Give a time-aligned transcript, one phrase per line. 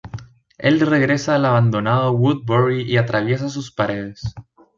[0.57, 4.33] El regresa al abandonado Woodbury y atraviesa sus paredes.